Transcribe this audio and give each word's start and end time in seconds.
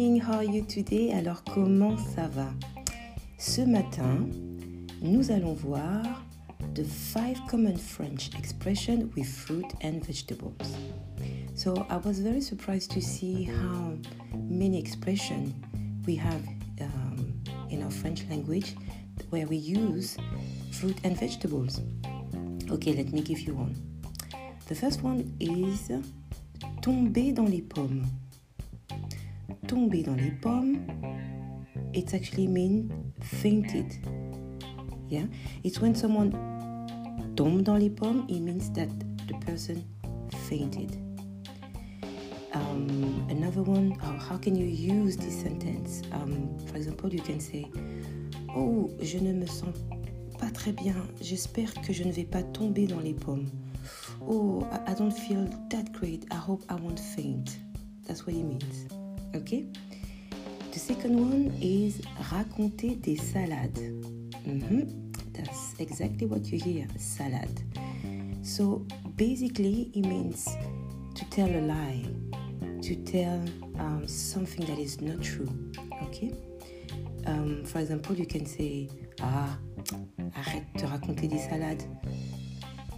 how 0.00 0.36
are 0.36 0.44
you 0.44 0.62
today 0.62 1.12
Alors 1.12 1.44
comment 1.44 1.98
ça 1.98 2.26
va 2.28 2.50
Ce 3.36 3.60
matin, 3.60 4.26
nous 5.02 5.30
allons 5.30 5.52
voir 5.52 6.24
the 6.74 6.84
five 6.84 7.38
common 7.50 7.76
French 7.76 8.30
expressions 8.38 9.10
with 9.14 9.26
fruit 9.26 9.66
and 9.82 10.02
vegetables. 10.02 10.74
So 11.54 11.86
I 11.90 11.98
was 11.98 12.18
very 12.20 12.40
surprised 12.40 12.92
to 12.92 13.02
see 13.02 13.44
how 13.44 13.92
many 14.48 14.78
expressions 14.78 15.52
we 16.06 16.16
have 16.16 16.40
um, 16.80 17.34
in 17.68 17.82
our 17.82 17.90
French 17.90 18.24
language 18.30 18.76
where 19.28 19.46
we 19.46 19.56
use 19.56 20.16
fruit 20.72 20.96
and 21.04 21.14
vegetables. 21.14 21.82
Okay, 22.70 22.94
let 22.94 23.12
me 23.12 23.20
give 23.20 23.40
you 23.40 23.52
one. 23.54 23.74
The 24.66 24.74
first 24.74 25.02
one 25.02 25.36
is 25.40 25.90
tomber 26.80 27.32
dans 27.32 27.50
les 27.50 27.60
pommes. 27.60 28.06
Tomber 29.66 30.02
dans 30.02 30.16
les 30.16 30.30
pommes, 30.30 30.78
it 31.94 32.14
actually 32.14 32.46
means 32.46 32.90
fainted. 33.20 33.86
Yeah, 35.08 35.26
it's 35.64 35.80
when 35.80 35.94
someone 35.94 36.32
tombe 37.36 37.62
dans 37.62 37.76
les 37.76 37.90
pommes, 37.90 38.24
it 38.28 38.40
means 38.40 38.70
that 38.72 38.88
the 39.26 39.34
person 39.44 39.84
fainted. 40.48 40.96
Um, 42.52 43.26
another 43.30 43.62
one, 43.62 43.96
oh, 44.02 44.18
how 44.18 44.36
can 44.36 44.56
you 44.56 44.66
use 44.66 45.16
this 45.16 45.40
sentence? 45.40 46.02
Um, 46.12 46.58
for 46.66 46.76
example, 46.76 47.12
you 47.12 47.20
can 47.20 47.38
say, 47.38 47.70
Oh, 48.56 48.90
je 49.00 49.18
ne 49.18 49.32
me 49.32 49.46
sens 49.46 49.74
pas 50.38 50.50
très 50.50 50.72
bien. 50.72 50.96
J'espère 51.20 51.72
que 51.82 51.92
je 51.92 52.02
ne 52.02 52.10
vais 52.10 52.24
pas 52.24 52.42
tomber 52.42 52.86
dans 52.86 52.98
les 52.98 53.14
pommes. 53.14 53.48
Oh, 54.28 54.64
I, 54.88 54.94
don't 54.94 55.12
feel 55.12 55.48
that 55.70 55.92
great. 55.92 56.26
I 56.32 56.36
hope 56.36 56.62
I 56.68 56.74
won't 56.74 56.98
faint. 56.98 57.58
That's 58.06 58.26
what 58.26 58.34
it 58.34 58.44
means. 58.44 58.88
Okay? 59.34 59.66
The 60.72 60.78
second 60.78 61.18
one 61.18 61.52
is 61.60 62.00
raconter 62.30 62.94
des 62.94 63.16
salades. 63.16 63.80
Mm-hmm. 64.46 65.10
That's 65.32 65.74
exactly 65.78 66.26
what 66.26 66.46
you 66.46 66.58
hear 66.58 66.86
salad. 66.96 67.50
So 68.42 68.86
basically, 69.16 69.90
it 69.94 70.06
means 70.06 70.48
to 71.14 71.24
tell 71.30 71.48
a 71.48 71.60
lie, 71.60 72.04
to 72.82 72.96
tell 72.96 73.42
um, 73.78 74.06
something 74.06 74.64
that 74.66 74.78
is 74.78 75.00
not 75.00 75.22
true. 75.22 75.48
Okay? 76.04 76.34
Um, 77.26 77.64
for 77.64 77.78
example, 77.80 78.16
you 78.16 78.26
can 78.26 78.46
say, 78.46 78.88
Ah, 79.22 79.58
arrête 80.34 80.64
de 80.76 80.86
raconter 80.86 81.28
des 81.28 81.38
salades. 81.38 81.86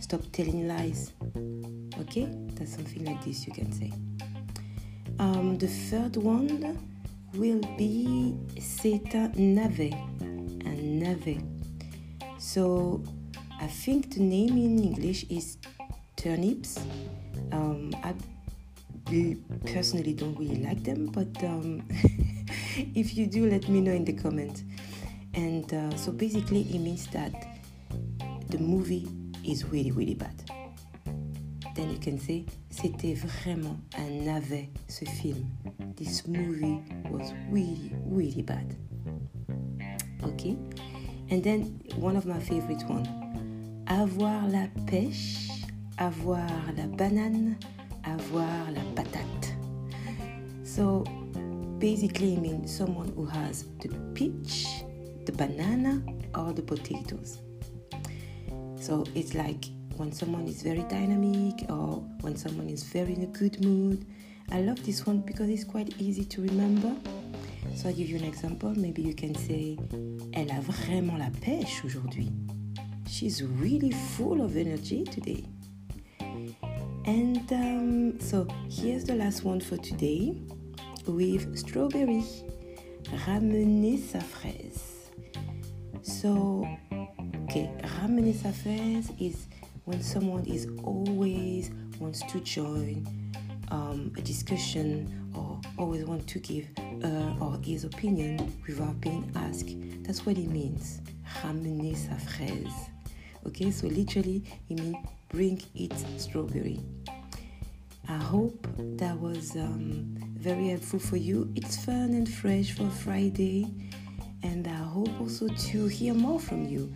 Stop 0.00 0.22
telling 0.32 0.68
lies. 0.68 1.12
Okay? 2.00 2.28
That's 2.54 2.74
something 2.74 3.04
like 3.04 3.24
this 3.24 3.46
you 3.46 3.52
can 3.52 3.72
say. 3.72 3.92
Um, 5.22 5.56
the 5.56 5.68
third 5.68 6.16
one 6.16 6.76
will 7.34 7.60
be 7.78 8.34
c'est 8.58 9.14
un 9.14 9.30
navet. 9.36 9.92
Un 10.66 10.98
navet. 10.98 11.38
So 12.38 13.00
I 13.60 13.68
think 13.68 14.10
the 14.10 14.20
name 14.20 14.58
in 14.58 14.82
English 14.82 15.24
is 15.30 15.58
turnips. 16.16 16.80
Um, 17.52 17.92
I 18.02 18.14
personally 19.64 20.12
don't 20.12 20.36
really 20.36 20.60
like 20.60 20.82
them, 20.82 21.06
but 21.06 21.30
um, 21.44 21.86
if 22.96 23.16
you 23.16 23.28
do, 23.28 23.48
let 23.48 23.68
me 23.68 23.80
know 23.80 23.92
in 23.92 24.04
the 24.04 24.14
comments. 24.14 24.64
And 25.34 25.72
uh, 25.72 25.96
so 25.96 26.10
basically, 26.10 26.62
it 26.62 26.80
means 26.80 27.06
that 27.12 27.32
the 28.48 28.58
movie 28.58 29.06
is 29.44 29.64
really, 29.66 29.92
really 29.92 30.14
bad. 30.14 30.41
Then 31.74 31.90
you 31.90 31.98
can 31.98 32.18
say, 32.18 32.44
c'était 32.70 33.14
vraiment 33.14 33.76
un 33.96 34.24
navet, 34.24 34.68
ce 34.88 35.04
film. 35.04 35.46
This 35.96 36.26
movie 36.26 36.80
was 37.10 37.32
really, 37.50 37.92
really 38.06 38.42
bad. 38.42 38.76
Okay? 40.22 40.56
And 41.30 41.42
then 41.42 41.80
one 41.96 42.16
of 42.16 42.26
my 42.26 42.38
favorite 42.38 42.84
one. 42.88 43.06
Avoir 43.86 44.48
la 44.48 44.68
pêche, 44.86 45.48
avoir 45.98 46.48
la 46.76 46.86
banane, 46.86 47.56
avoir 48.04 48.70
la 48.70 48.82
patate. 48.94 49.56
So 50.64 51.04
basically 51.78 52.36
means 52.36 52.70
someone 52.70 53.12
who 53.16 53.24
has 53.24 53.64
the 53.80 53.88
peach, 54.14 54.66
the 55.24 55.32
banana, 55.32 56.02
or 56.34 56.52
the 56.52 56.62
potatoes. 56.62 57.38
So 58.76 59.04
it's 59.14 59.34
like 59.34 59.66
when 60.02 60.10
someone 60.10 60.48
is 60.48 60.62
very 60.62 60.82
dynamic 60.88 61.70
or 61.70 62.02
when 62.22 62.34
someone 62.34 62.68
is 62.68 62.82
very 62.82 63.12
in 63.12 63.22
a 63.22 63.26
good 63.26 63.64
mood. 63.64 64.04
I 64.50 64.60
love 64.60 64.84
this 64.84 65.06
one 65.06 65.20
because 65.20 65.48
it's 65.48 65.62
quite 65.62 65.94
easy 66.00 66.24
to 66.24 66.42
remember. 66.42 66.92
So 67.76 67.88
I'll 67.88 67.94
give 67.94 68.08
you 68.08 68.16
an 68.16 68.24
example. 68.24 68.74
Maybe 68.74 69.00
you 69.00 69.14
can 69.14 69.32
say 69.36 69.78
Elle 70.34 70.50
a 70.50 70.60
vraiment 70.60 71.18
la 71.18 71.30
pêche 71.30 71.84
aujourd'hui. 71.84 72.32
She's 73.08 73.44
really 73.44 73.92
full 73.92 74.42
of 74.42 74.56
energy 74.56 75.04
today. 75.04 75.44
And 77.06 77.52
um, 77.52 78.18
so 78.18 78.48
here's 78.68 79.04
the 79.04 79.14
last 79.14 79.44
one 79.44 79.60
for 79.60 79.76
today 79.76 80.36
with 81.06 81.56
strawberry. 81.56 82.24
Ramener 83.28 83.98
sa 84.00 84.18
fraise. 84.18 85.10
So, 86.02 86.66
okay, 87.44 87.70
ramener 88.00 88.34
sa 88.34 88.50
fraise 88.50 89.12
is 89.20 89.46
when 89.84 90.02
someone 90.02 90.44
is 90.46 90.68
always 90.84 91.70
wants 91.98 92.22
to 92.30 92.40
join 92.40 93.06
um, 93.70 94.12
a 94.16 94.20
discussion 94.22 95.30
or 95.34 95.60
always 95.78 96.04
want 96.04 96.26
to 96.28 96.38
give 96.38 96.66
uh, 97.02 97.34
or 97.40 97.58
his 97.64 97.84
opinion 97.84 98.52
without 98.66 99.00
being 99.00 99.30
asked. 99.34 99.74
That's 100.04 100.24
what 100.26 100.36
it 100.36 100.48
means. 100.48 101.00
Ramener 101.42 101.96
sa 101.96 102.16
fraise. 102.16 102.90
Okay, 103.46 103.70
so 103.70 103.86
literally 103.88 104.44
it 104.68 104.78
means 104.78 104.96
bring 105.28 105.60
it 105.74 105.92
strawberry. 106.18 106.80
I 108.08 108.18
hope 108.18 108.66
that 108.98 109.18
was 109.18 109.56
um, 109.56 110.14
very 110.36 110.68
helpful 110.68 110.98
for 110.98 111.16
you. 111.16 111.50
It's 111.56 111.84
fun 111.84 112.12
and 112.14 112.28
fresh 112.28 112.72
for 112.72 112.88
Friday, 112.90 113.72
and 114.42 114.66
I 114.66 114.74
hope 114.74 115.08
also 115.20 115.48
to 115.48 115.86
hear 115.86 116.12
more 116.12 116.38
from 116.38 116.66
you. 116.66 116.94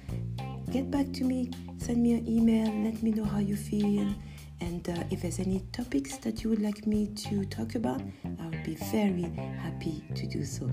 Get 0.71 0.91
back 0.91 1.13
to 1.15 1.25
me, 1.25 1.51
send 1.79 2.03
me 2.03 2.15
an 2.15 2.29
email, 2.29 2.71
let 2.85 3.03
me 3.03 3.11
know 3.11 3.25
how 3.25 3.39
you 3.39 3.57
feel, 3.57 4.13
and 4.61 4.89
uh, 4.89 5.05
if 5.11 5.23
there's 5.23 5.39
any 5.39 5.61
topics 5.73 6.17
that 6.19 6.43
you 6.43 6.51
would 6.51 6.61
like 6.61 6.87
me 6.87 7.07
to 7.29 7.45
talk 7.47 7.75
about, 7.75 8.01
I 8.25 8.47
would 8.47 8.65
be 8.65 8.75
very 8.75 9.31
happy 9.63 10.03
to 10.15 10.27
do 10.27 10.45
so. 10.45 10.69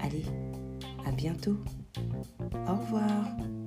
Allez, 0.00 0.26
à 1.06 1.12
bientôt. 1.12 1.58
Au 2.66 2.74
revoir. 2.76 3.61